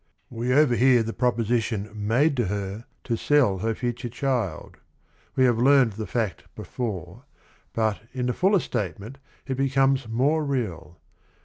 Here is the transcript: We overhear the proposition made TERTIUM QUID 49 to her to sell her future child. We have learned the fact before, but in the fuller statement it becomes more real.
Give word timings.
We 0.31 0.51
overhear 0.51 1.03
the 1.03 1.13
proposition 1.13 1.91
made 1.93 2.35
TERTIUM 2.35 2.35
QUID 2.35 2.35
49 2.35 2.35
to 2.35 2.45
her 2.45 2.85
to 3.03 3.15
sell 3.17 3.57
her 3.59 3.75
future 3.75 4.09
child. 4.09 4.77
We 5.35 5.43
have 5.43 5.59
learned 5.59 5.91
the 5.93 6.07
fact 6.07 6.45
before, 6.55 7.25
but 7.73 7.99
in 8.11 8.25
the 8.25 8.33
fuller 8.33 8.61
statement 8.61 9.19
it 9.45 9.57
becomes 9.57 10.07
more 10.09 10.43
real. 10.43 10.99